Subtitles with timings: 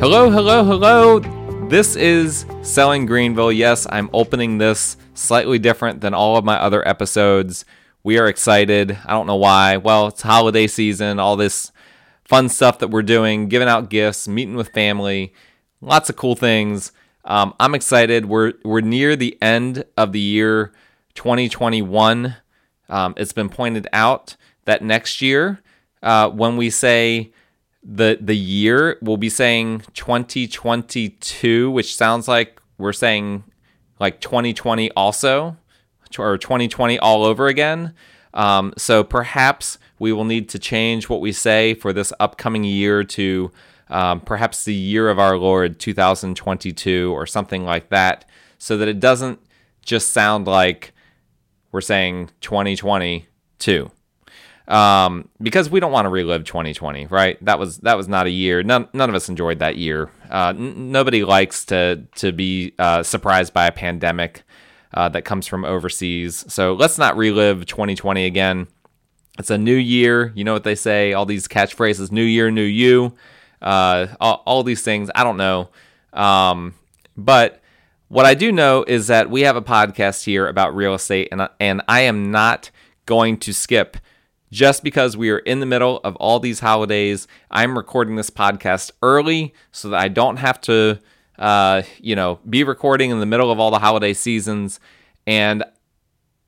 [0.00, 1.18] Hello, hello, hello.
[1.68, 3.52] This is Selling Greenville.
[3.52, 7.66] Yes, I'm opening this slightly different than all of my other episodes.
[8.02, 8.96] We are excited.
[9.04, 9.76] I don't know why.
[9.76, 11.70] Well, it's holiday season, all this
[12.24, 15.34] fun stuff that we're doing, giving out gifts, meeting with family,
[15.82, 16.92] lots of cool things.
[17.26, 18.24] Um, I'm excited.
[18.24, 20.72] We're we're near the end of the year
[21.12, 22.36] 2021.
[22.88, 25.60] Um, it's been pointed out that next year,
[26.02, 27.34] uh, when we say
[27.82, 33.42] the the year we'll be saying 2022 which sounds like we're saying
[33.98, 35.56] like 2020 also
[36.18, 37.94] or 2020 all over again.
[38.34, 43.04] Um, so perhaps we will need to change what we say for this upcoming year
[43.04, 43.50] to
[43.88, 48.24] um, perhaps the year of our lord 2022 or something like that
[48.56, 49.40] so that it doesn't
[49.84, 50.92] just sound like
[51.72, 53.90] we're saying 2022
[54.70, 57.44] um, because we don't want to relive 2020, right?
[57.44, 58.62] That was that was not a year.
[58.62, 60.10] None none of us enjoyed that year.
[60.30, 64.44] Uh, n- nobody likes to to be uh, surprised by a pandemic
[64.94, 66.44] uh, that comes from overseas.
[66.48, 68.68] So let's not relive 2020 again.
[69.40, 70.32] It's a new year.
[70.36, 71.14] You know what they say?
[71.14, 73.14] All these catchphrases: "New year, new you."
[73.60, 75.10] Uh, all, all, these things.
[75.14, 75.68] I don't know,
[76.14, 76.74] um,
[77.16, 77.60] but
[78.08, 81.48] what I do know is that we have a podcast here about real estate, and
[81.58, 82.70] and I am not
[83.06, 83.96] going to skip
[84.50, 87.28] just because we are in the middle of all these holidays.
[87.50, 90.98] I'm recording this podcast early so that I don't have to,
[91.38, 94.80] uh, you know, be recording in the middle of all the holiday seasons.
[95.26, 95.64] And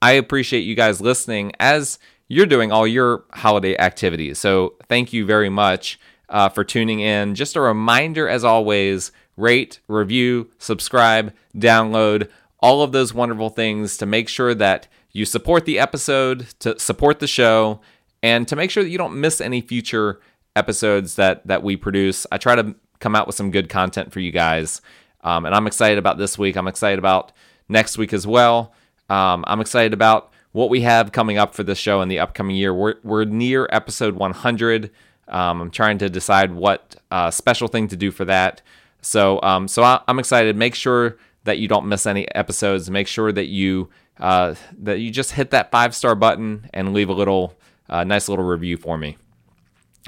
[0.00, 4.38] I appreciate you guys listening as you're doing all your holiday activities.
[4.38, 7.34] So thank you very much uh, for tuning in.
[7.34, 12.28] Just a reminder, as always, rate, review, subscribe, download,
[12.58, 17.20] all of those wonderful things to make sure that you support the episode, to support
[17.20, 17.80] the show,
[18.22, 20.20] and to make sure that you don't miss any future
[20.56, 22.26] episodes that that we produce.
[22.32, 24.80] I try to come out with some good content for you guys,
[25.22, 26.56] um, and I'm excited about this week.
[26.56, 27.32] I'm excited about
[27.68, 28.72] next week as well.
[29.08, 32.56] Um, I'm excited about what we have coming up for this show in the upcoming
[32.56, 32.72] year.
[32.72, 34.90] We're we're near episode 100.
[35.28, 38.62] Um, I'm trying to decide what uh, special thing to do for that.
[39.00, 40.56] So um, so I, am excited.
[40.56, 42.90] Make sure that you don't miss any episodes.
[42.90, 47.08] Make sure that you uh, that you just hit that five star button and leave
[47.08, 47.54] a little
[47.88, 49.16] uh, nice little review for me.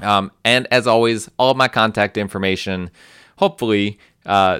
[0.01, 2.91] Um, and as always, all of my contact information
[3.37, 4.59] hopefully uh,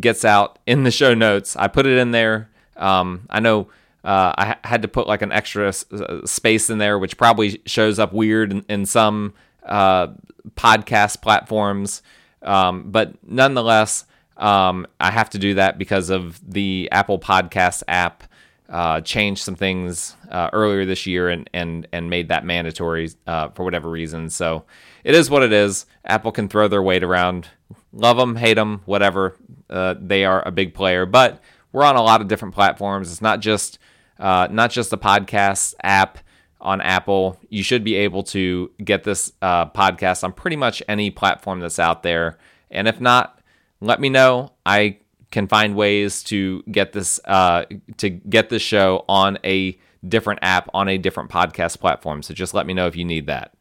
[0.00, 1.56] gets out in the show notes.
[1.56, 2.50] I put it in there.
[2.76, 3.68] Um, I know
[4.04, 7.60] uh, I had to put like an extra s- uh, space in there, which probably
[7.66, 9.34] shows up weird in, in some
[9.64, 10.08] uh,
[10.54, 12.02] podcast platforms.
[12.42, 14.06] Um, but nonetheless,
[14.36, 18.24] um, I have to do that because of the Apple Podcast app
[18.72, 23.50] uh, changed some things uh, earlier this year and and and made that mandatory uh,
[23.50, 24.30] for whatever reason.
[24.30, 24.64] So
[25.04, 25.84] it is what it is.
[26.06, 27.48] Apple can throw their weight around.
[27.92, 29.36] Love them, hate them, whatever.
[29.68, 31.40] Uh, they are a big player, but
[31.70, 33.12] we're on a lot of different platforms.
[33.12, 33.78] It's not just
[34.18, 36.18] uh, not just the podcast app
[36.58, 37.38] on Apple.
[37.50, 41.78] You should be able to get this uh, podcast on pretty much any platform that's
[41.78, 42.38] out there.
[42.70, 43.38] And if not,
[43.80, 44.52] let me know.
[44.64, 44.98] I
[45.32, 47.64] can find ways to get this uh,
[47.96, 49.76] to get this show on a
[50.06, 52.22] different app on a different podcast platform.
[52.22, 53.54] So just let me know if you need that.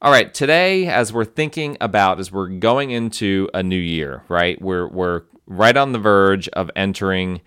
[0.00, 4.60] All right, today as we're thinking about as we're going into a new year, right?
[4.60, 7.40] We're we're right on the verge of entering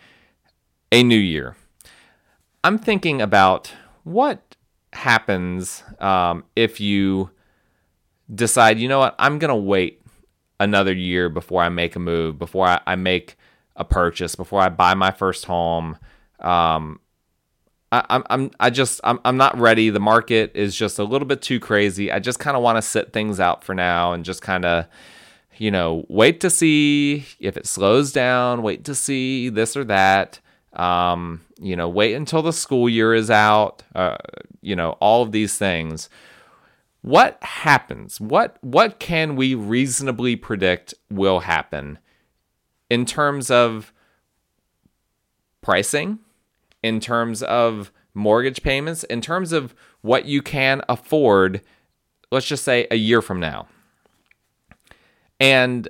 [0.91, 1.55] a new year.
[2.63, 3.71] I'm thinking about
[4.03, 4.55] what
[4.93, 7.31] happens um, if you
[8.33, 10.00] decide, you know what, I'm gonna wait
[10.61, 13.35] another year before I make a move, before I, I make
[13.75, 15.97] a purchase, before I buy my first home.
[16.39, 16.99] Um,
[17.91, 19.89] I, I'm, I'm, I just, I'm, I'm not ready.
[19.89, 22.11] The market is just a little bit too crazy.
[22.11, 24.85] I just kind of want to sit things out for now and just kind of,
[25.57, 30.39] you know, wait to see if it slows down, wait to see this or that.
[30.73, 33.81] Um, you know, wait until the school year is out.
[33.95, 34.17] Uh,
[34.61, 36.07] you know, all of these things
[37.01, 38.21] what happens?
[38.21, 41.99] What what can we reasonably predict will happen
[42.89, 43.91] in terms of
[45.61, 46.19] pricing,
[46.83, 51.61] in terms of mortgage payments, in terms of what you can afford,
[52.31, 53.67] let's just say a year from now.
[55.39, 55.87] And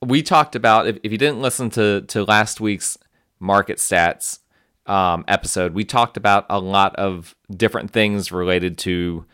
[0.00, 2.98] we talked about if, if you didn't listen to to last week's
[3.38, 4.40] market stats
[4.86, 9.26] um, episode, we talked about a lot of different things related to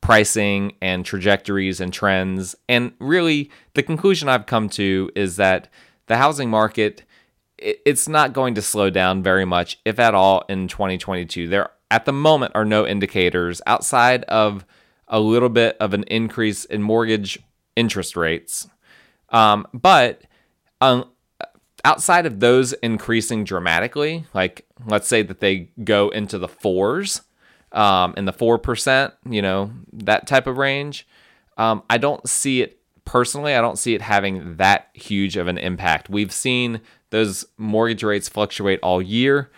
[0.00, 2.54] pricing and trajectories and trends.
[2.68, 5.68] And really, the conclusion I've come to is that
[6.06, 7.02] the housing market
[7.58, 11.48] it's not going to slow down very much, if at all, in 2022.
[11.48, 14.64] There, at the moment, are no indicators outside of
[15.08, 17.38] a little bit of an increase in mortgage
[17.74, 18.68] interest rates.
[19.30, 20.22] Um, but
[20.80, 21.10] um,
[21.84, 27.22] outside of those increasing dramatically, like let's say that they go into the fours,
[27.72, 31.06] um, in the four percent, you know, that type of range,
[31.56, 33.54] um, I don't see it personally.
[33.54, 36.10] I don't see it having that huge of an impact.
[36.10, 36.80] We've seen
[37.10, 39.50] those mortgage rates fluctuate all year.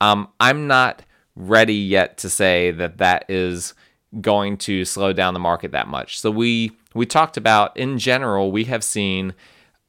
[0.00, 1.02] Um, I'm not
[1.34, 3.74] ready yet to say that that is
[4.20, 6.18] going to slow down the market that much.
[6.18, 9.34] So we we talked about in general we have seen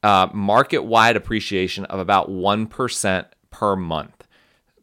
[0.04, 4.27] uh, market wide appreciation of about one percent per month.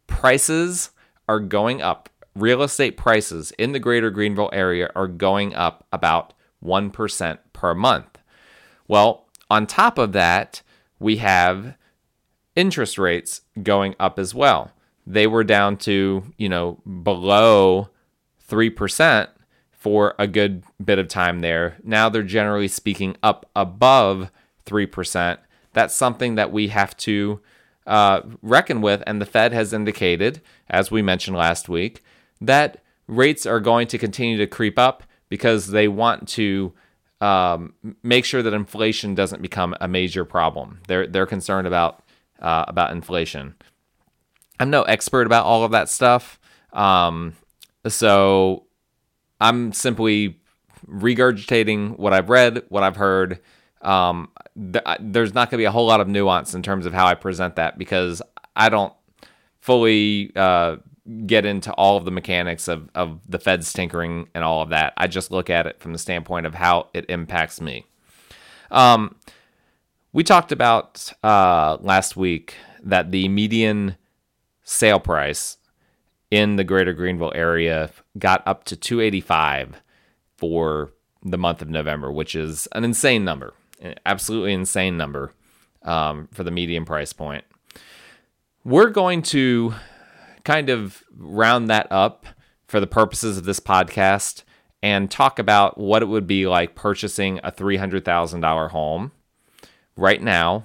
[0.07, 0.91] Prices
[1.29, 2.09] are going up.
[2.37, 8.19] Real estate prices in the greater Greenville area are going up about 1% per month.
[8.87, 10.61] Well, on top of that,
[10.99, 11.77] we have
[12.55, 14.71] interest rates going up as well.
[15.07, 17.89] They were down to, you know, below
[18.51, 19.29] 3%
[19.71, 21.79] for a good bit of time there.
[21.83, 24.31] Now they're generally speaking up above
[24.67, 25.39] 3%.
[25.73, 27.41] That's something that we have to
[27.87, 29.03] uh, reckon with.
[29.07, 32.03] And the Fed has indicated, as we mentioned last week,
[32.41, 36.73] that rates are going to continue to creep up because they want to
[37.21, 40.81] um, make sure that inflation doesn't become a major problem.
[40.87, 42.03] They're they're concerned about
[42.41, 43.55] uh, about inflation.
[44.61, 46.39] I'm no expert about all of that stuff,
[46.73, 47.35] um,
[47.87, 48.67] so
[49.41, 50.41] I'm simply
[50.87, 53.41] regurgitating what I've read, what I've heard.
[53.83, 56.95] Um, th- there's not going to be a whole lot of nuance in terms of
[56.95, 58.23] how I present that because
[58.55, 58.93] I don't
[59.61, 60.77] fully uh,
[61.27, 64.93] get into all of the mechanics of, of the Fed's tinkering and all of that.
[64.97, 67.87] I just look at it from the standpoint of how it impacts me.
[68.71, 69.17] Um,
[70.13, 73.97] we talked about uh, last week that the median
[74.63, 75.59] sale price
[76.31, 79.81] in the greater Greenville area got up to 285
[80.37, 80.93] for
[81.23, 85.33] the month of November, which is an insane number, an absolutely insane number
[85.83, 87.45] um, for the median price point.
[88.65, 89.75] We're going to
[90.47, 92.25] kind of round that up
[92.69, 94.45] for the purposes of this podcast
[94.81, 99.11] and talk about what it would be like purchasing a $300,000 home
[99.97, 100.65] right now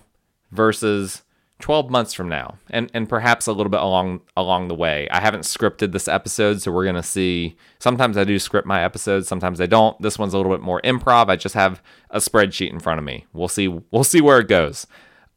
[0.51, 1.23] versus
[1.61, 5.07] 12 months from now and and perhaps a little bit along along the way.
[5.09, 8.83] I haven't scripted this episode so we're going to see sometimes I do script my
[8.83, 9.99] episodes, sometimes I don't.
[10.01, 11.29] This one's a little bit more improv.
[11.29, 13.25] I just have a spreadsheet in front of me.
[13.33, 14.85] We'll see we'll see where it goes.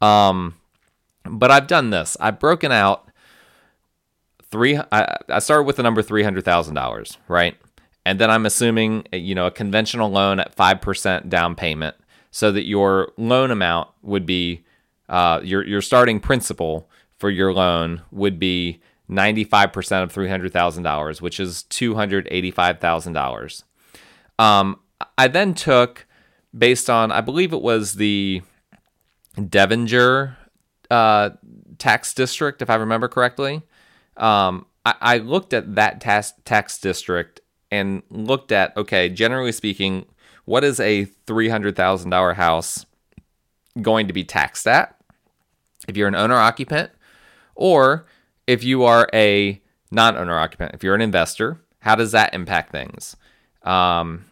[0.01, 0.55] Um
[1.23, 2.15] but I've done this.
[2.19, 3.05] I've broken out
[4.55, 4.79] three.
[4.89, 7.57] I, I started with the number three hundred thousand dollars, right?
[8.05, 11.97] And then I'm assuming you know a conventional loan at five percent down payment,
[12.31, 14.63] so that your loan amount would be
[15.09, 18.79] uh, your your starting principal for your loan would be
[19.09, 23.11] ninety five percent of three hundred thousand dollars, which is two hundred eighty five thousand
[23.11, 23.65] dollars.
[24.39, 24.79] Um,
[25.17, 26.07] I then took
[26.57, 28.41] based on I believe it was the
[29.37, 30.37] Devinger
[30.89, 31.31] uh,
[31.77, 33.63] tax district, if I remember correctly
[34.17, 37.41] um, I, I looked at that tax, tax district
[37.71, 40.05] and looked at okay, generally speaking,
[40.45, 42.85] what is a three hundred thousand dollar house
[43.81, 44.95] going to be taxed at?
[45.87, 46.91] If you're an owner occupant,
[47.55, 48.05] or
[48.47, 52.71] if you are a non owner occupant, if you're an investor, how does that impact
[52.71, 53.15] things?
[53.63, 54.25] Um,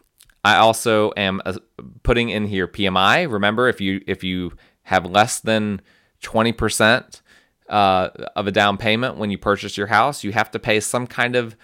[0.44, 1.54] I also am uh,
[2.02, 3.30] putting in here PMI.
[3.30, 4.52] Remember, if you if you
[4.84, 5.80] have less than
[6.20, 7.22] twenty percent
[7.68, 11.06] uh, of a down payment when you purchase your house, you have to pay some
[11.06, 11.56] kind of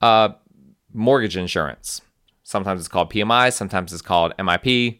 [0.00, 0.30] uh,
[0.92, 2.00] mortgage insurance.
[2.42, 4.98] Sometimes it's called PMI, sometimes it's called MIP,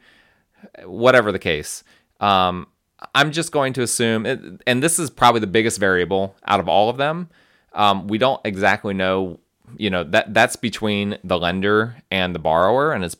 [0.84, 1.84] whatever the case.
[2.20, 2.66] Um,
[3.14, 6.88] I'm just going to assume, and this is probably the biggest variable out of all
[6.88, 7.28] of them.
[7.74, 9.40] Um, we don't exactly know,
[9.76, 13.16] you know, that that's between the lender and the borrower, and it's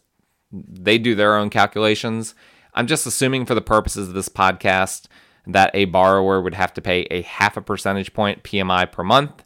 [0.53, 2.35] they do their own calculations.
[2.75, 5.07] I'm just assuming for the purposes of this podcast
[5.47, 9.45] that a borrower would have to pay a half a percentage point PMI per month,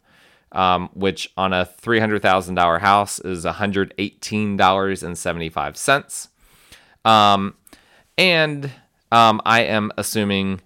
[0.51, 6.27] um, which on a $300,000 house is $118.75.
[7.05, 7.55] Um,
[8.17, 8.71] and
[9.11, 10.61] um, I am assuming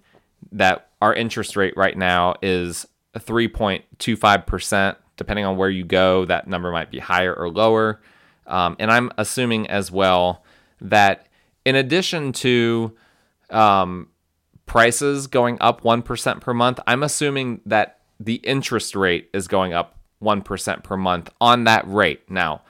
[0.52, 4.96] that our interest rate right now is 3.25%.
[5.16, 8.00] Depending on where you go, that number might be higher or lower.
[8.46, 10.44] Um, and I'm assuming as well
[10.80, 11.28] that
[11.64, 12.92] in addition to
[13.50, 14.08] um,
[14.66, 19.98] prices going up 1% per month, I'm assuming that the interest rate is going up
[20.22, 22.30] 1% per month on that rate.
[22.30, 22.62] Now,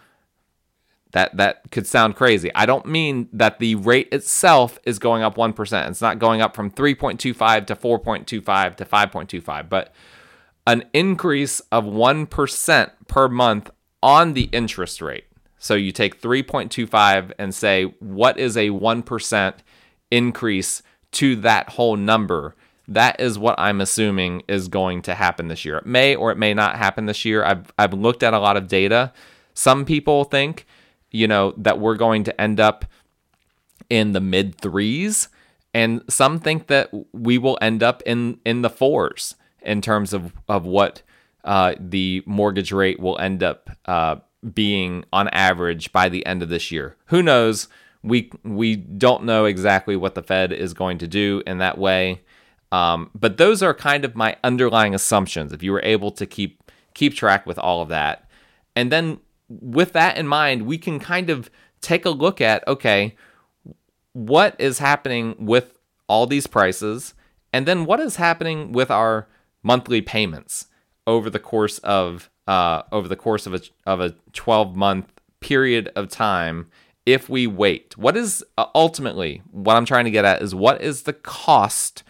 [1.13, 2.51] that that could sound crazy.
[2.55, 5.89] I don't mean that the rate itself is going up 1%.
[5.89, 9.95] It's not going up from 3.25 to 4.25 to 5.25, but
[10.67, 13.71] an increase of 1% per month
[14.03, 15.25] on the interest rate.
[15.57, 19.55] So you take 3.25 and say what is a 1%
[20.11, 20.83] increase
[21.15, 22.55] to that whole number.
[22.87, 25.79] That is what I'm assuming is going to happen this year.
[25.79, 27.45] It may or it may not happen this year.
[27.45, 29.13] I've I've looked at a lot of data.
[29.55, 30.67] Some people think,
[31.11, 32.85] you know, that we're going to end up
[33.89, 35.29] in the mid threes,
[35.73, 40.33] and some think that we will end up in in the fours in terms of
[40.49, 41.03] of what
[41.45, 44.17] uh, the mortgage rate will end up uh,
[44.53, 46.97] being on average by the end of this year.
[47.07, 47.69] Who knows?
[48.05, 52.21] We we don't know exactly what the Fed is going to do in that way,
[52.71, 55.53] um, but those are kind of my underlying assumptions.
[55.53, 58.29] If you were able to keep keep track with all of that,
[58.77, 63.17] and then with that in mind, we can kind of take a look at okay,
[64.13, 67.15] what is happening with all these prices,
[67.53, 69.29] and then what is happening with our
[69.63, 70.67] monthly payments
[71.07, 75.91] over the course of uh, over the course of a of a 12 month period
[75.97, 76.71] of time
[77.07, 77.97] if we wait.
[77.99, 82.03] What is uh, ultimately what I'm trying to get at is what is the cost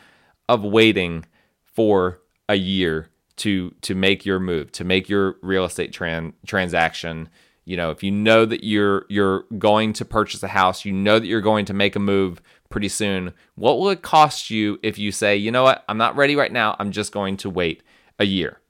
[0.49, 1.25] of waiting
[1.65, 7.29] for a year to to make your move, to make your real estate tran- transaction.
[7.65, 11.19] You know, if you know that you're you're going to purchase a house, you know
[11.19, 13.33] that you're going to make a move pretty soon.
[13.55, 15.85] What will it cost you if you say, "You know what?
[15.89, 16.77] I'm not ready right now.
[16.79, 17.83] I'm just going to wait
[18.19, 18.61] a year."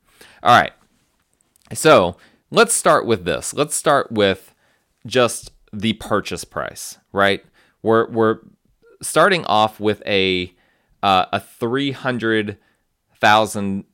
[0.43, 0.73] All right.
[1.73, 2.17] So,
[2.51, 3.53] let's start with this.
[3.53, 4.55] Let's start with
[5.07, 5.51] just
[5.81, 7.45] the purchase price, right?
[7.83, 8.39] We're we're
[9.03, 10.53] starting off with a
[11.03, 12.59] uh, a three hundred
[13.21, 13.85] thousand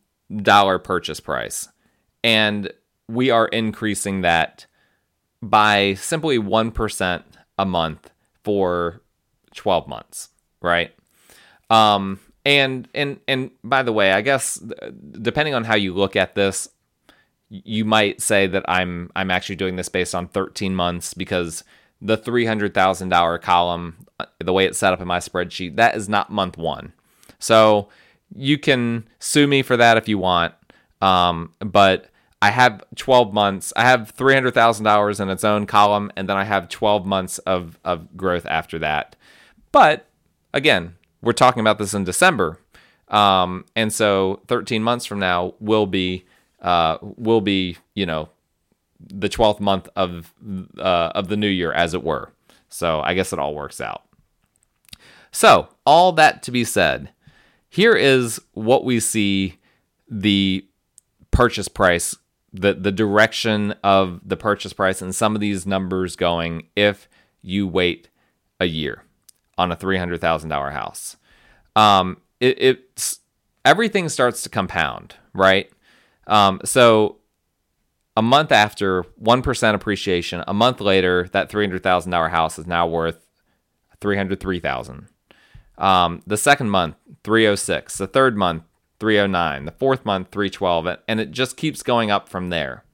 [0.42, 1.68] dollar purchase price,
[2.22, 2.72] and
[3.08, 4.66] we are increasing that
[5.42, 7.24] by simply one percent
[7.58, 8.10] a month
[8.44, 9.02] for
[9.54, 10.28] twelve months,
[10.62, 10.92] right?
[11.68, 14.62] Um, and and and by the way, I guess
[15.20, 16.68] depending on how you look at this,
[17.50, 21.64] you might say that I'm I'm actually doing this based on 13 months because
[22.00, 26.30] the $300,000 column, uh, the way it's set up in my spreadsheet, that is not
[26.30, 26.94] month one.
[27.38, 27.88] So
[28.34, 30.54] you can sue me for that if you want.
[31.02, 32.06] Um, but
[32.40, 33.72] I have 12 months.
[33.76, 38.16] I have $300,000 in its own column, and then I have 12 months of, of
[38.16, 39.14] growth after that.
[39.72, 40.06] But
[40.54, 42.58] again, we're talking about this in December.
[43.08, 46.24] Um, and so 13 months from now will be
[46.60, 48.28] uh, will be, you know,
[49.00, 50.32] the 12th month of
[50.78, 52.32] uh, of the new year, as it were.
[52.68, 54.02] So I guess it all works out.
[55.32, 57.10] So all that to be said,
[57.68, 59.58] here is what we see
[60.08, 60.66] the
[61.30, 62.16] purchase price,
[62.52, 67.08] the the direction of the purchase price, and some of these numbers going if
[67.42, 68.08] you wait
[68.58, 69.04] a year
[69.56, 71.16] on a three hundred thousand dollar house.
[71.76, 73.20] Um, it, it's
[73.64, 75.70] everything starts to compound, right?
[76.26, 77.18] Um, so
[78.16, 83.26] a month after 1% appreciation, a month later, that $300,000 house is now worth
[84.00, 85.08] 303,000.
[85.78, 87.98] Um, the second month, 306.
[87.98, 88.62] The third month,
[88.98, 89.64] 309.
[89.64, 90.98] The fourth month, 312.
[91.08, 92.84] And it just keeps going up from there.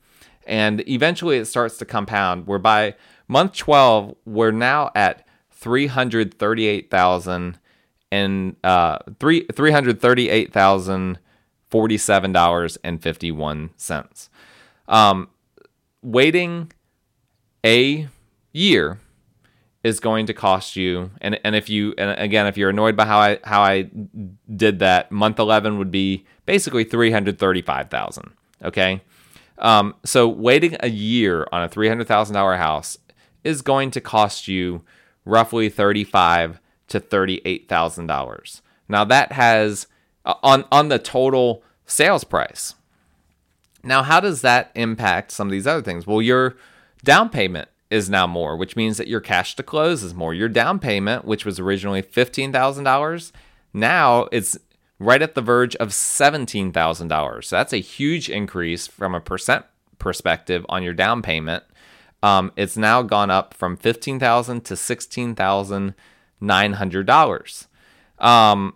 [0.47, 2.95] And eventually it starts to compound where by
[3.27, 7.59] month 12, we're now at 338,000
[8.13, 11.19] and uh, 3, 338,000
[11.71, 14.29] $47.51.
[14.89, 15.29] Um,
[16.03, 16.73] waiting
[17.65, 18.09] a
[18.53, 19.01] year
[19.87, 23.05] is going to cost you and and if you and again if you're annoyed by
[23.05, 23.89] how I how I
[24.55, 28.33] did that month 11 would be basically 335,000
[28.65, 29.01] okay
[29.59, 32.99] um, so waiting a year on a $300,000 house
[33.45, 34.83] is going to cost you
[35.25, 39.87] roughly 35 to $38,000 now that has
[40.43, 42.75] on on the total sales price.
[43.83, 46.07] Now, how does that impact some of these other things?
[46.07, 46.57] Well, your
[47.05, 50.35] down payment is now more, which means that your cash to close is more.
[50.35, 53.33] Your down payment, which was originally $15,000,
[53.73, 54.59] now it's
[54.99, 57.45] right at the verge of $17,000.
[57.45, 59.65] So that's a huge increase from a percent
[59.99, 61.63] perspective on your down payment.
[62.23, 67.67] Um, it's now gone up from $15,000 to $16,900.
[68.19, 68.75] Um,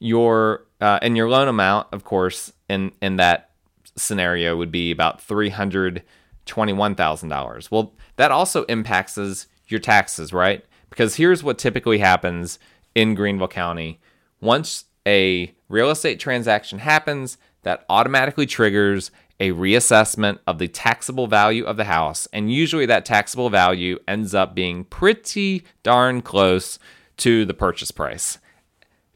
[0.00, 3.50] your uh, and your loan amount, of course, in in that
[3.96, 6.02] scenario would be about three hundred
[6.46, 7.70] twenty-one thousand dollars.
[7.70, 10.64] Well, that also impacts your taxes, right?
[10.88, 12.58] Because here's what typically happens
[12.94, 14.00] in Greenville County:
[14.40, 21.64] once a real estate transaction happens, that automatically triggers a reassessment of the taxable value
[21.64, 26.78] of the house, and usually that taxable value ends up being pretty darn close
[27.16, 28.38] to the purchase price.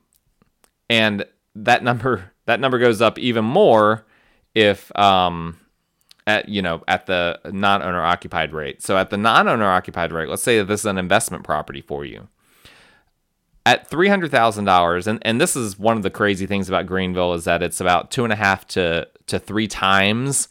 [0.90, 4.06] and that number that number goes up even more
[4.54, 5.58] if um,
[6.28, 8.82] at you know at the non-owner occupied rate.
[8.82, 12.04] So at the non-owner occupied rate, let's say that this is an investment property for
[12.06, 12.28] you.
[13.66, 16.88] At three hundred thousand dollars, and and this is one of the crazy things about
[16.88, 20.48] Greenville is that it's about two and a half to to three times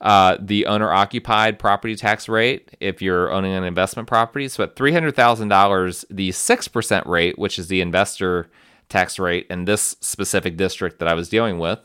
[0.00, 4.48] uh, the owner occupied property tax rate if you're owning an investment property.
[4.48, 8.48] So at $300,000, the 6% rate, which is the investor
[8.88, 11.80] tax rate in this specific district that I was dealing with,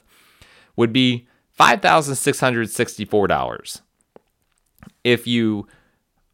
[0.78, 1.28] would be
[1.60, 3.82] $5,664.
[5.04, 5.68] If you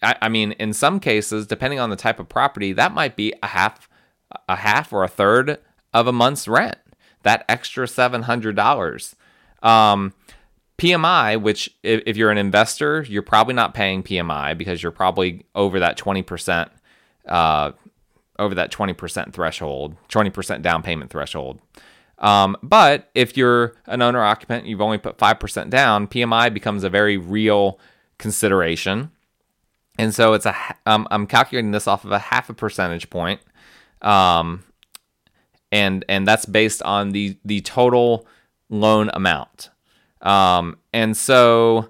[0.01, 3.34] I, I mean, in some cases, depending on the type of property, that might be
[3.43, 3.89] a half,
[4.47, 5.58] a half or a third
[5.93, 6.77] of a month's rent.
[7.23, 9.13] That extra $700.
[9.63, 10.13] Um,
[10.82, 15.46] PMI, which if, if, you're an investor, you're probably not paying PMI because you're probably
[15.54, 16.72] over that 20%,
[17.28, 17.72] uh,
[18.39, 21.60] over that 20% threshold, 20% down payment threshold.
[22.17, 26.89] Um, but if you're an owner occupant, you've only put 5% down, PMI becomes a
[26.89, 27.80] very real
[28.17, 29.12] consideration.
[30.00, 30.56] And so it's a,
[30.88, 33.39] um, I'm calculating this off of a half a percentage point.
[34.02, 34.63] Um,
[35.72, 38.26] and, and that's based on the, the total
[38.67, 39.70] loan amount.
[40.21, 41.89] Um, and so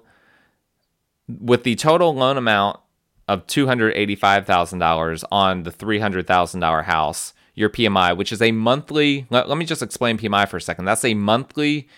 [1.28, 2.80] with the total loan amount
[3.28, 9.26] of $285,000 on the $300,000 house, your PMI, which is a monthly.
[9.30, 10.86] Let, let me just explain PMI for a second.
[10.86, 11.88] That's a monthly,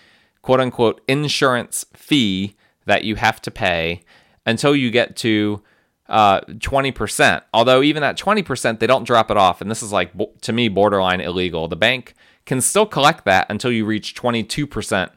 [0.43, 4.03] quote unquote, insurance fee that you have to pay
[4.45, 5.63] until you get to
[6.09, 7.43] uh, 20%.
[7.55, 9.61] Although, even at 20%, they don't drop it off.
[9.61, 11.69] And this is like, to me, borderline illegal.
[11.69, 15.11] The bank can still collect that until you reach 22%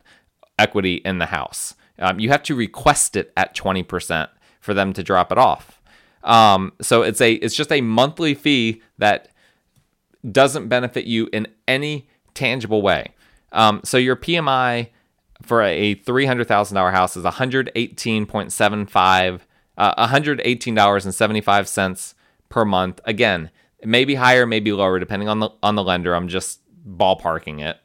[0.57, 1.75] equity in the house.
[1.99, 5.79] Um, you have to request it at 20% for them to drop it off.
[6.23, 9.29] Um, so it's a it's just a monthly fee that
[10.29, 13.13] doesn't benefit you in any tangible way.
[13.51, 14.89] Um, so your PMI
[15.41, 19.41] for a $300,000 house is 118.75
[19.77, 22.13] uh, $118.75
[22.49, 22.99] per month.
[23.05, 26.15] Again, it may be higher, maybe lower depending on the on the lender.
[26.15, 27.77] I'm just ballparking it.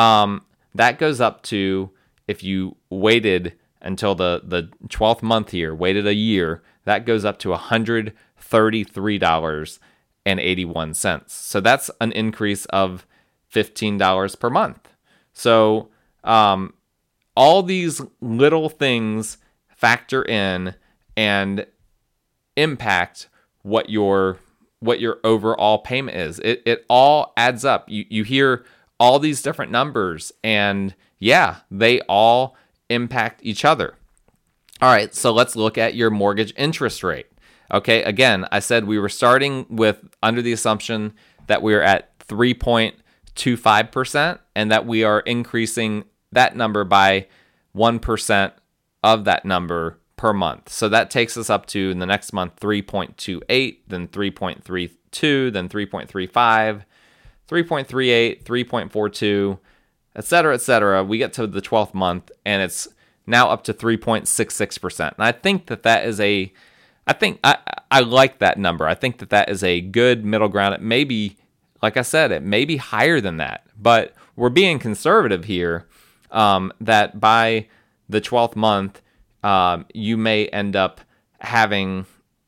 [0.00, 0.44] Um,
[0.78, 1.90] that goes up to
[2.26, 7.38] if you waited until the the 12th month here, waited a year, that goes up
[7.40, 9.78] to $133
[10.24, 11.34] and 81 cents.
[11.34, 13.04] So that's an increase of
[13.52, 14.88] $15 per month.
[15.32, 15.88] So
[16.24, 16.74] um,
[17.36, 19.38] all these little things
[19.68, 20.74] factor in
[21.16, 21.66] and
[22.56, 23.28] impact
[23.62, 24.38] what your
[24.80, 26.38] what your overall payment is.
[26.38, 27.88] It it all adds up.
[27.88, 28.64] You you hear
[28.98, 32.56] all these different numbers and yeah, they all
[32.88, 33.94] impact each other.
[34.80, 37.26] All right, so let's look at your mortgage interest rate.
[37.72, 41.14] Okay, again, I said we were starting with under the assumption
[41.48, 47.26] that we are at 3.25% and that we are increasing that number by
[47.76, 48.52] 1%
[49.02, 50.68] of that number per month.
[50.68, 56.84] So that takes us up to in the next month 3.28, then 3.32, then 3.35,
[57.48, 59.58] 3.38, 3.42,
[60.16, 61.04] etc., etc.
[61.04, 62.88] We get to the 12th month and it's
[63.26, 65.00] now up to 3.66%.
[65.00, 66.52] And I think that that is a
[67.06, 67.56] I think I,
[67.90, 68.86] I like that number.
[68.86, 70.74] I think that that is a good middle ground.
[70.74, 71.38] It may be,
[71.82, 75.86] like I said, it may be higher than that, but we're being conservative here.
[76.30, 77.68] Um, that by
[78.06, 79.00] the 12th month,
[79.42, 81.00] um, you may end up
[81.40, 82.04] having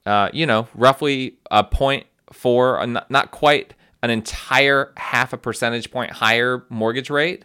[0.07, 5.91] uh, you know, roughly a point four, not, not quite an entire half a percentage
[5.91, 7.45] point higher mortgage rate,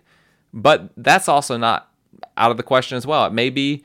[0.54, 1.91] but that's also not
[2.38, 3.26] out of the question as well.
[3.26, 3.84] It may be,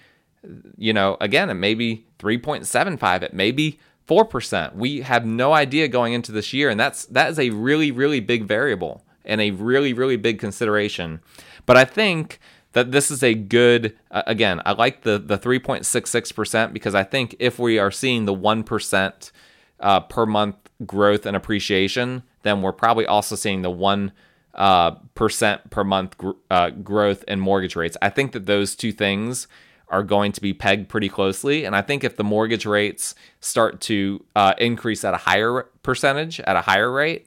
[0.76, 3.78] you know, again, it may be 3.75, it may be
[4.08, 4.74] 4%.
[4.74, 8.20] We have no idea going into this year, and that's that is a really, really
[8.20, 11.20] big variable and a really, really big consideration.
[11.66, 12.40] But I think
[12.72, 17.34] that this is a good uh, again i like the the 3.66% because i think
[17.38, 19.32] if we are seeing the 1%
[19.80, 20.56] uh, per month
[20.86, 24.12] growth and appreciation then we're probably also seeing the 1
[24.54, 28.92] uh, percent per month gr- uh, growth in mortgage rates i think that those two
[28.92, 29.46] things
[29.88, 33.80] are going to be pegged pretty closely and i think if the mortgage rates start
[33.80, 37.26] to uh, increase at a higher percentage at a higher rate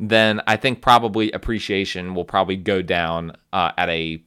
[0.00, 4.22] then i think probably appreciation will probably go down uh, at a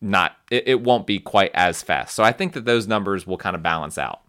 [0.00, 2.14] not it, it won't be quite as fast.
[2.14, 4.20] So I think that those numbers will kind of balance out.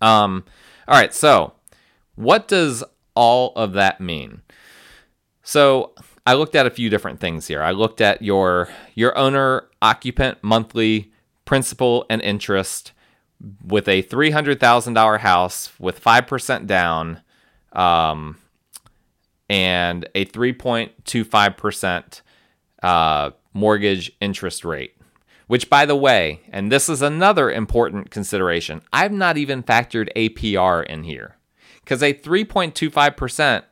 [0.00, 0.44] Um,
[0.88, 1.54] all right, so
[2.14, 2.84] what does
[3.16, 4.42] all of that mean?
[5.42, 5.94] So
[6.26, 7.62] I looked at a few different things here.
[7.62, 11.12] I looked at your your owner occupant monthly
[11.44, 12.92] principal and interest
[13.64, 17.22] with a three hundred thousand dollar house with five percent down,
[17.72, 18.38] um,
[19.48, 22.22] and a three point two five percent
[22.82, 24.94] uh, mortgage interest rate.
[25.46, 30.84] Which, by the way, and this is another important consideration, I've not even factored APR
[30.84, 31.35] in here.
[31.86, 33.62] Because a 3.25%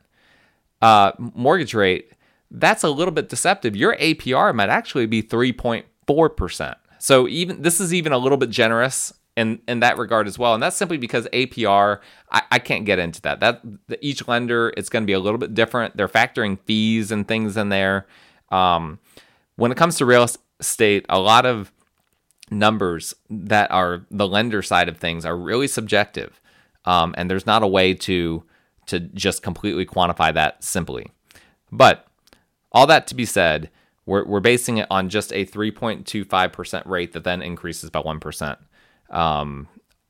[0.81, 2.13] uh, mortgage rate,
[2.49, 3.75] that's a little bit deceptive.
[3.75, 6.75] Your APR might actually be 3.4%.
[6.97, 10.53] So even this is even a little bit generous in in that regard as well.
[10.53, 11.99] And that's simply because APR,
[12.31, 13.41] I, I can't get into that.
[13.41, 13.61] That
[13.99, 15.97] each lender, it's going to be a little bit different.
[15.97, 18.07] They're factoring fees and things in there.
[18.49, 18.99] Um,
[19.57, 20.25] when it comes to real
[20.59, 21.73] estate, a lot of
[22.49, 26.39] numbers that are the lender side of things are really subjective,
[26.85, 28.43] um, and there's not a way to
[28.87, 31.11] to just completely quantify that simply.
[31.71, 32.05] But
[32.71, 33.71] all that to be said,
[34.05, 38.57] we're, we're basing it on just a 3.25% rate that then increases by 1%
[39.09, 39.67] um,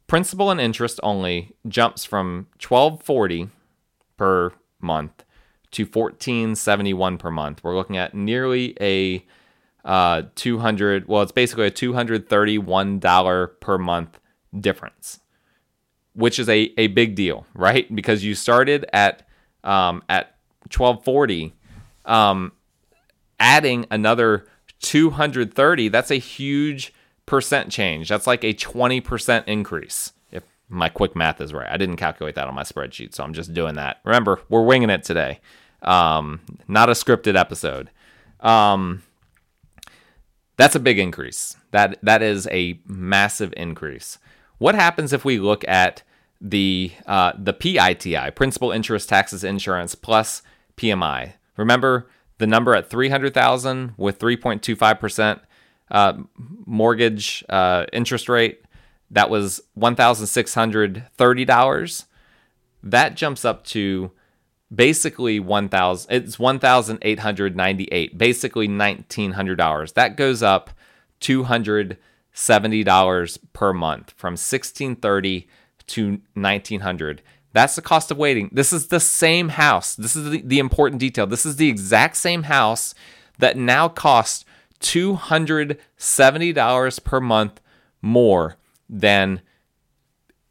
[0.06, 3.50] principal and interest only jumps from 1240
[4.16, 5.24] per month
[5.72, 7.62] to 1471 per month.
[7.62, 9.24] We're looking at nearly a
[9.84, 14.18] uh, 200 well it's basically a $231 per month
[14.58, 15.20] difference
[16.14, 19.28] which is a, a big deal right because you started at
[19.62, 20.33] um, at
[20.76, 21.54] 1240
[22.04, 22.52] um,
[23.38, 24.46] adding another
[24.80, 26.92] 230 that's a huge
[27.26, 28.08] percent change.
[28.08, 31.70] That's like a 20% increase if my quick math is right.
[31.70, 34.00] I didn't calculate that on my spreadsheet so i'm just doing that.
[34.04, 35.40] Remember we're winging it today.
[35.82, 37.90] Um, not a scripted episode.
[38.40, 39.02] Um,
[40.56, 41.56] that's a big increase.
[41.72, 44.18] That that is a massive increase.
[44.58, 46.02] What happens if we look at
[46.40, 50.42] the uh, the PITI, principal interest taxes insurance plus
[50.76, 51.32] PMI.
[51.56, 52.06] Remember
[52.38, 55.40] the number at 300,000 with 3.25%
[55.90, 56.14] uh,
[56.66, 58.60] mortgage uh, interest rate.
[59.10, 62.04] That was $1,630.
[62.82, 64.10] That jumps up to
[64.74, 70.70] basically 1000 it's 1898 basically $1900 that goes up
[71.20, 75.46] $270 per month from 1630
[75.86, 77.22] to 1900
[77.54, 78.50] that's the cost of waiting.
[78.52, 79.94] This is the same house.
[79.94, 81.24] This is the, the important detail.
[81.26, 82.96] This is the exact same house
[83.38, 84.44] that now costs
[84.80, 87.60] $270 per month
[88.02, 88.56] more
[88.90, 89.40] than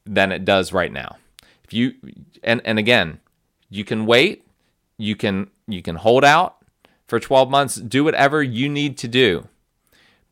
[0.06, 1.18] than it does right now.
[1.66, 1.94] If you
[2.42, 3.20] and and again,
[3.70, 4.48] you can wait,
[4.98, 6.60] you can you can hold out
[7.06, 9.50] for 12 months, do whatever you need to do.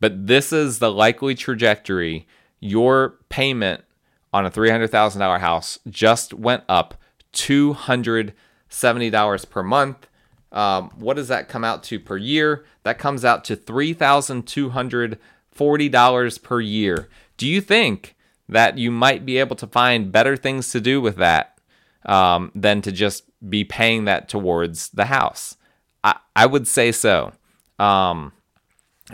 [0.00, 2.26] But this is the likely trajectory.
[2.60, 3.84] Your payment
[4.32, 6.94] on a $300,000 house just went up
[7.32, 10.08] $270 per month.
[10.50, 12.64] Um, what does that come out to per year?
[12.82, 17.08] That comes out to $3,240 per year.
[17.36, 18.16] Do you think
[18.48, 21.58] that you might be able to find better things to do with that
[22.04, 25.56] um, than to just be paying that towards the house?
[26.04, 27.32] I, I would say so.
[27.78, 28.32] Um,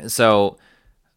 [0.07, 0.59] so,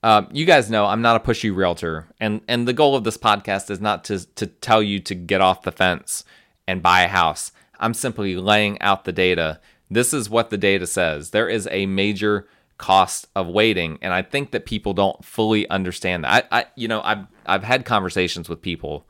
[0.04, 3.18] uh, you guys know I'm not a pushy realtor, and and the goal of this
[3.18, 6.24] podcast is not to to tell you to get off the fence
[6.68, 7.52] and buy a house.
[7.80, 9.60] I'm simply laying out the data.
[9.90, 11.32] This is what the data says.
[11.32, 16.24] There is a major cost of waiting, and I think that people don't fully understand
[16.24, 16.48] that.
[16.52, 19.08] I, I you know, I've I've had conversations with people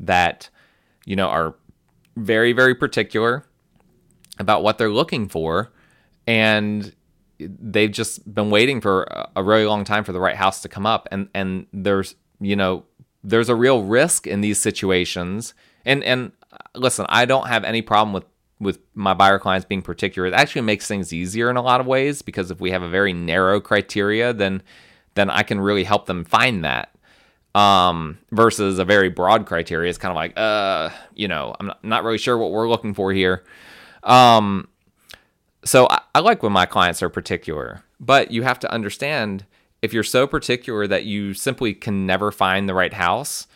[0.00, 0.48] that
[1.04, 1.54] you know are
[2.16, 3.44] very very particular
[4.38, 5.70] about what they're looking for,
[6.26, 6.94] and
[7.40, 10.86] they've just been waiting for a really long time for the right house to come
[10.86, 12.84] up, and and there's you know
[13.22, 16.32] there's a real risk in these situations, and and
[16.74, 18.24] listen, I don't have any problem with
[18.58, 20.28] with my buyer clients being particular.
[20.28, 22.88] It actually makes things easier in a lot of ways because if we have a
[22.88, 24.62] very narrow criteria, then
[25.14, 26.94] then I can really help them find that.
[27.52, 32.04] Um, versus a very broad criteria, it's kind of like, uh, you know, I'm not,
[32.04, 33.42] really sure what we're looking for here.
[34.04, 34.68] Um,
[35.64, 39.44] so I, I like when my clients are particular, but you have to understand
[39.82, 43.46] if you're so particular that you simply can never find the right house,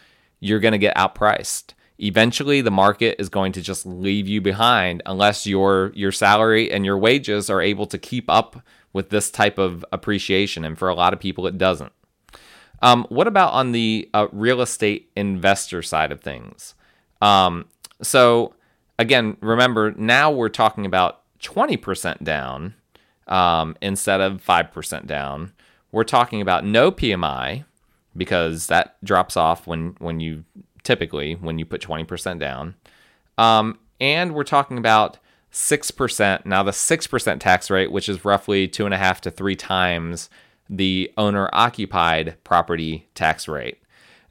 [0.41, 1.75] you're going to get outpriced.
[1.99, 6.85] Eventually the market is going to just leave you behind unless your your salary and
[6.85, 8.63] your wages are able to keep up
[8.93, 11.93] with this type of appreciation and for a lot of people it doesn't.
[12.83, 16.75] Um, what about on the uh, real estate investor side of things?
[17.23, 17.67] Um,
[18.03, 18.55] so
[18.99, 22.75] again remember now we're talking about 20% down
[23.29, 25.53] um, instead of 5% down
[25.93, 27.65] we're talking about no pmi
[28.17, 30.45] because that drops off when when you
[30.83, 32.75] typically when you put 20% down.
[33.39, 35.19] Um, and we're talking about
[35.53, 36.47] 6%.
[36.47, 40.29] Now, the 6% tax rate, which is roughly two and a half to three times
[40.69, 43.79] the owner occupied property tax rate.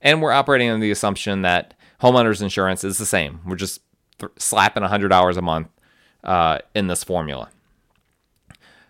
[0.01, 3.39] And we're operating on the assumption that homeowners insurance is the same.
[3.45, 3.81] We're just
[4.19, 5.69] th- slapping $100 a month
[6.23, 7.49] uh, in this formula.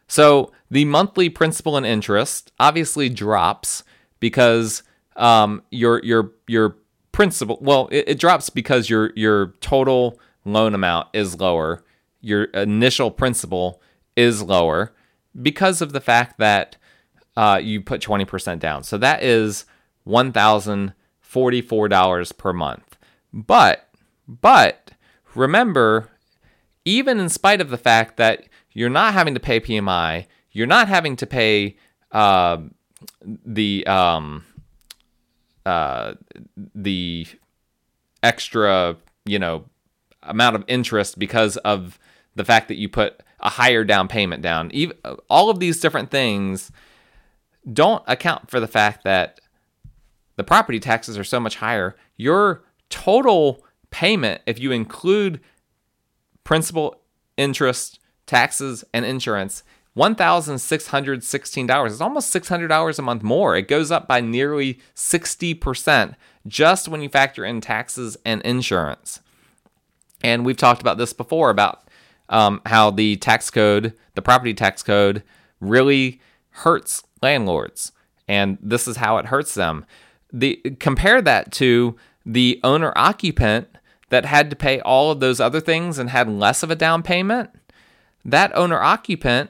[0.08, 3.84] So the monthly principal and interest obviously drops
[4.19, 4.84] because
[5.15, 6.78] um, your your your
[7.12, 11.84] principal well it, it, drops because your your total loan amount is lower.
[12.22, 13.82] Your initial principal
[14.15, 14.93] is lower
[15.41, 16.76] because of the fact that
[17.36, 18.84] uh, you put 20% down.
[18.84, 19.65] So that is
[20.08, 22.98] $1044 per month.
[23.34, 23.89] But
[24.28, 24.91] but
[25.36, 26.10] remember
[26.86, 30.88] even in spite of the fact that you're not having to pay pmi you're not
[30.88, 31.76] having to pay
[32.12, 32.58] uh,
[33.46, 34.46] the um,
[35.65, 36.13] uh,
[36.76, 37.26] the
[38.22, 39.65] extra, you know,
[40.22, 42.00] amount of interest because of
[42.36, 44.72] the fact that you put a higher down payment down.
[44.72, 44.98] Even
[45.30, 46.72] all of these different things
[47.72, 49.39] don't account for the fact that
[50.36, 51.96] the property taxes are so much higher.
[52.17, 55.39] Your total payment, if you include
[56.43, 57.01] principal,
[57.38, 59.63] interest, taxes, and insurance,
[59.97, 61.86] $1,616.
[61.86, 63.56] It's almost $600 a month more.
[63.56, 66.15] It goes up by nearly 60%
[66.47, 69.19] just when you factor in taxes and insurance.
[70.23, 71.88] And we've talked about this before about
[72.29, 75.23] um, how the tax code, the property tax code,
[75.60, 77.91] really hurts landlords.
[78.27, 79.86] And this is how it hurts them.
[80.32, 83.67] The compare that to the owner occupant
[84.13, 87.02] that had to pay all of those other things and had less of a down
[87.02, 87.49] payment.
[88.23, 89.49] That owner occupant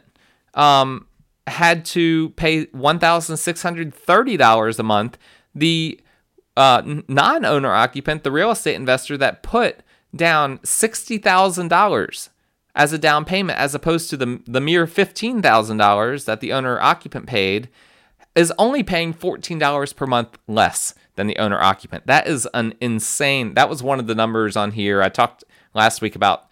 [0.54, 1.06] um,
[1.48, 5.18] had to pay $1,630 a month.
[5.54, 6.00] The
[6.56, 9.84] uh, non owner occupant, the real estate investor that put
[10.16, 12.30] down $60,000
[12.74, 17.28] as a down payment, as opposed to the, the mere $15,000 that the owner occupant
[17.28, 17.68] paid,
[18.34, 22.08] is only paying $14 per month less than the owner occupant.
[22.08, 23.54] That is an insane.
[23.54, 25.02] That was one of the numbers on here.
[25.02, 26.50] I talked last week about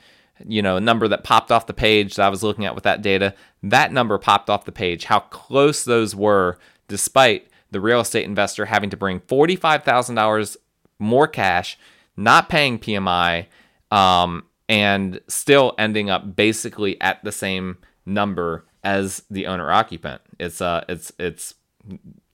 [0.47, 2.84] you know, a number that popped off the page that I was looking at with
[2.84, 8.02] that data, that number popped off the page, how close those were, despite the real
[8.02, 10.58] estate investor having to bring $45,000
[11.00, 11.78] more cash,
[12.17, 13.47] not paying PMI,
[13.91, 20.21] um, and still ending up basically at the same number as the owner occupant.
[20.39, 21.56] It's uh it's it's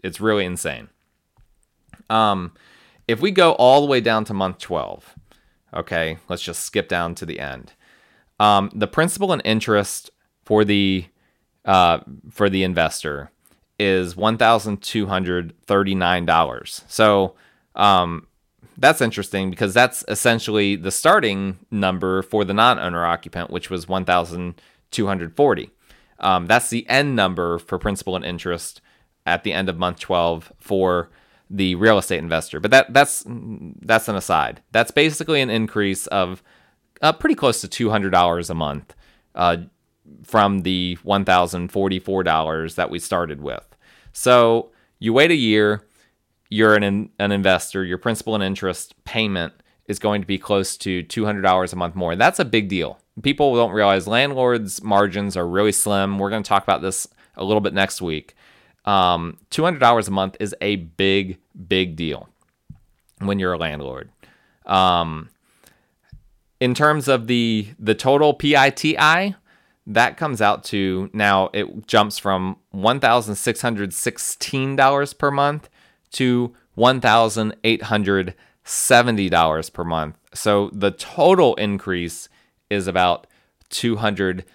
[0.03, 0.89] it's really insane.
[2.09, 2.53] Um
[3.07, 5.15] if we go all the way down to month 12,
[5.73, 7.73] okay, let's just skip down to the end.
[8.39, 10.11] Um, the principal and interest
[10.45, 11.05] for the
[11.65, 13.31] uh, for the investor
[13.79, 16.83] is one thousand two hundred thirty nine dollars.
[16.87, 17.35] So
[17.75, 18.27] um,
[18.77, 23.87] that's interesting because that's essentially the starting number for the non owner occupant, which was
[23.87, 25.71] one thousand two hundred forty.
[26.19, 28.81] Um, that's the end number for principal and interest
[29.25, 31.09] at the end of month twelve for
[31.49, 32.59] the real estate investor.
[32.59, 34.61] But that that's that's an aside.
[34.71, 36.43] That's basically an increase of
[37.01, 38.95] uh, pretty close to two hundred dollars a month
[39.35, 39.57] uh,
[40.23, 43.63] from the one thousand forty four dollars that we started with.
[44.13, 45.85] So you wait a year,
[46.49, 47.83] you're an an investor.
[47.83, 49.53] Your principal and interest payment
[49.87, 52.15] is going to be close to two hundred dollars a month more.
[52.15, 52.99] That's a big deal.
[53.23, 56.19] People don't realize landlords' margins are really slim.
[56.19, 58.35] We're going to talk about this a little bit next week
[58.87, 62.27] um, $200 a month is a big, big deal
[63.19, 64.09] when you're a landlord.
[64.65, 65.29] Um,
[66.59, 69.35] in terms of the the total PITI,
[69.85, 75.69] that comes out to now it jumps from $1,616 per month
[76.11, 80.15] to $1,870 per month.
[80.33, 82.29] So the total increase
[82.69, 83.27] is about
[83.69, 84.45] 200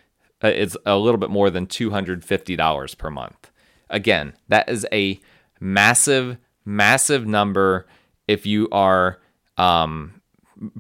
[0.45, 3.52] uh, it's a little bit more than $250 per month.
[3.93, 5.21] Again, that is a
[5.61, 7.87] massive, massive number
[8.27, 9.21] if you are
[9.57, 10.21] um,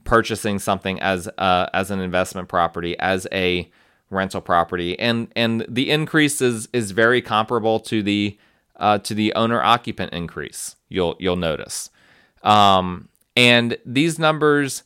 [0.04, 3.70] purchasing something as uh, as an investment property, as a
[4.10, 8.38] rental property, and and the increase is is very comparable to the
[8.76, 10.76] uh, to the owner occupant increase.
[10.88, 11.90] You'll you'll notice,
[12.42, 14.82] um, and these numbers,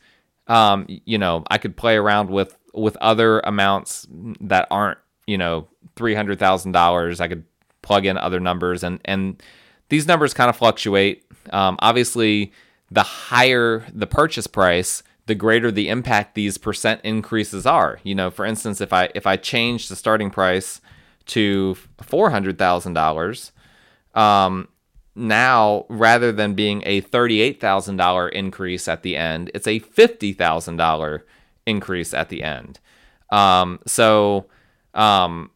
[0.46, 4.06] um, you know, I could play around with with other amounts
[4.40, 7.20] that aren't you know three hundred thousand dollars.
[7.20, 7.44] I could
[7.86, 9.42] plug in other numbers, and and
[9.88, 11.24] these numbers kind of fluctuate.
[11.50, 12.52] Um, obviously,
[12.90, 18.00] the higher the purchase price, the greater the impact these percent increases are.
[18.02, 20.80] You know, for instance, if I if I change the starting price
[21.26, 23.52] to four hundred thousand um, dollars,
[25.14, 30.32] now rather than being a thirty-eight thousand dollar increase at the end, it's a fifty
[30.32, 31.24] thousand dollar
[31.66, 32.80] increase at the end.
[33.30, 34.46] Um, so
[34.94, 35.50] um,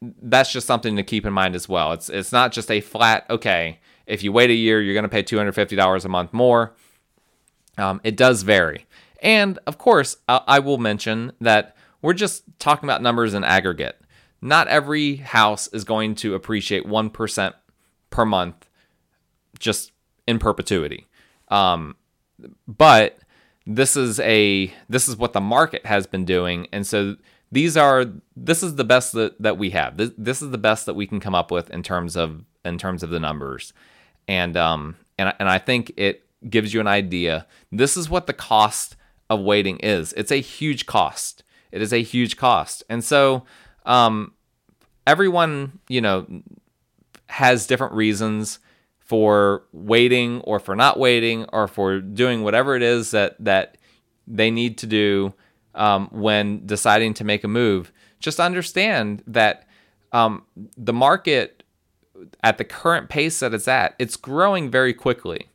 [0.00, 1.92] that's just something to keep in mind as well.
[1.92, 3.80] It's it's not just a flat okay.
[4.06, 6.32] If you wait a year, you're going to pay two hundred fifty dollars a month
[6.32, 6.74] more.
[7.78, 8.86] Um, it does vary,
[9.22, 14.00] and of course, I, I will mention that we're just talking about numbers in aggregate.
[14.40, 17.54] Not every house is going to appreciate one percent
[18.10, 18.68] per month,
[19.58, 19.92] just
[20.26, 21.06] in perpetuity.
[21.48, 21.96] Um,
[22.66, 23.18] but
[23.66, 27.16] this is a this is what the market has been doing, and so
[27.52, 28.06] these are
[28.36, 29.96] this is the best that, that we have.
[29.96, 32.78] This, this is the best that we can come up with in terms of in
[32.78, 33.72] terms of the numbers,
[34.26, 37.46] and um and and I think it gives you an idea.
[37.70, 38.96] This is what the cost
[39.30, 40.12] of waiting is.
[40.14, 41.42] It's a huge cost.
[41.72, 43.44] It is a huge cost, and so
[43.84, 44.32] um
[45.06, 46.26] everyone you know
[47.28, 48.58] has different reasons
[48.98, 53.78] for waiting or for not waiting or for doing whatever it is that that
[54.26, 55.32] they need to do
[55.76, 59.68] um, when deciding to make a move, just understand that
[60.12, 60.44] um,
[60.76, 61.62] the market
[62.42, 65.48] at the current pace that it's at, it's growing very quickly.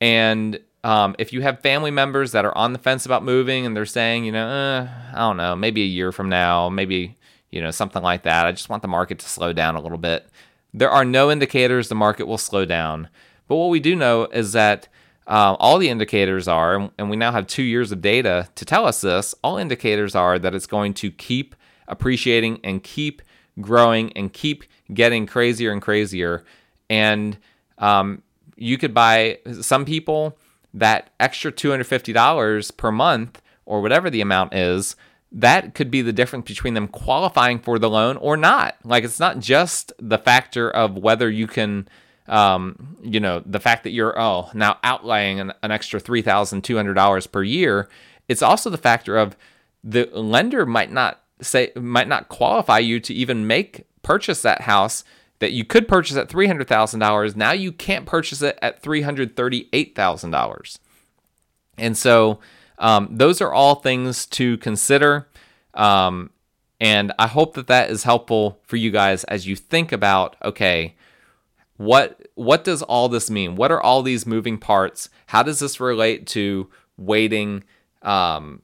[0.00, 3.76] And um, if you have family members that are on the fence about moving and
[3.76, 7.16] they're saying, you know, eh, I don't know, maybe a year from now, maybe,
[7.50, 9.98] you know, something like that, I just want the market to slow down a little
[9.98, 10.28] bit.
[10.74, 13.08] There are no indicators the market will slow down.
[13.46, 14.88] But what we do know is that
[15.26, 18.86] uh, all the indicators are, and we now have two years of data to tell
[18.86, 21.54] us this, all indicators are that it's going to keep
[21.88, 23.22] appreciating and keep
[23.60, 26.44] growing and keep getting crazier and crazier.
[26.90, 27.38] And
[27.78, 28.22] um,
[28.56, 30.36] you could buy some people
[30.74, 34.96] that extra $250 per month or whatever the amount is.
[35.32, 38.76] That could be the difference between them qualifying for the loan or not.
[38.84, 41.88] Like, it's not just the factor of whether you can
[42.26, 46.64] um, you know, the fact that you're oh now outlaying an, an extra three thousand
[46.64, 47.88] two hundred dollars per year,
[48.28, 49.36] it's also the factor of
[49.82, 55.04] the lender might not say might not qualify you to even make purchase that house
[55.40, 57.36] that you could purchase at three hundred thousand dollars.
[57.36, 60.78] Now you can't purchase it at three hundred thirty eight thousand dollars,
[61.76, 62.40] and so
[62.78, 65.28] um, those are all things to consider.
[65.74, 66.30] Um,
[66.80, 70.94] and I hope that that is helpful for you guys as you think about okay
[71.76, 73.56] what what does all this mean?
[73.56, 75.08] What are all these moving parts?
[75.26, 77.64] How does this relate to waiting
[78.02, 78.62] um,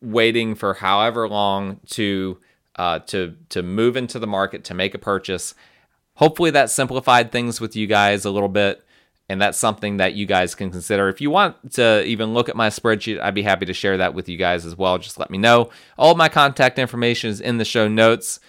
[0.00, 2.38] waiting for however long to
[2.76, 5.54] uh, to to move into the market to make a purchase?
[6.14, 8.82] Hopefully that simplified things with you guys a little bit
[9.28, 11.08] And that's something that you guys can consider.
[11.08, 14.12] If you want to even look at my spreadsheet, I'd be happy to share that
[14.12, 14.98] with you guys as well.
[14.98, 15.70] Just let me know.
[15.96, 18.40] All my contact information is in the show notes.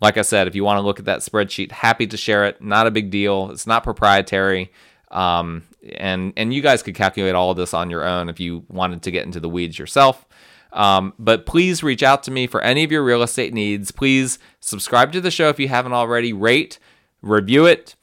[0.00, 2.60] Like I said, if you want to look at that spreadsheet, happy to share it.
[2.60, 3.50] Not a big deal.
[3.50, 4.72] It's not proprietary.
[5.10, 5.62] Um,
[5.96, 9.02] and and you guys could calculate all of this on your own if you wanted
[9.02, 10.26] to get into the weeds yourself.
[10.72, 13.90] Um, but please reach out to me for any of your real estate needs.
[13.90, 16.32] Please subscribe to the show if you haven't already.
[16.32, 16.78] Rate,
[17.22, 17.94] review it,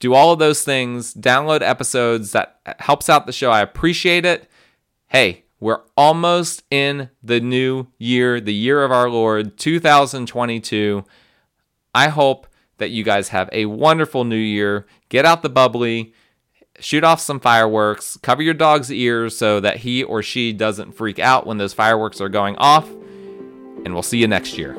[0.00, 1.14] do all of those things.
[1.14, 3.50] Download episodes that helps out the show.
[3.50, 4.50] I appreciate it.
[5.08, 11.04] Hey, we're almost in the new year, the year of our Lord, 2022.
[11.94, 12.46] I hope
[12.78, 14.86] that you guys have a wonderful new year.
[15.08, 16.12] Get out the bubbly,
[16.80, 21.18] shoot off some fireworks, cover your dog's ears so that he or she doesn't freak
[21.18, 24.76] out when those fireworks are going off, and we'll see you next year.